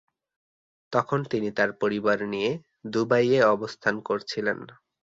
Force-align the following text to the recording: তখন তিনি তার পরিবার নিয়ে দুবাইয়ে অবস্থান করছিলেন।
তখন 0.93 1.19
তিনি 1.23 1.49
তার 1.57 1.69
পরিবার 1.81 2.17
নিয়ে 2.27 2.51
দুবাইয়ে 2.85 3.39
অবস্থান 3.53 3.95
করছিলেন। 4.07 4.57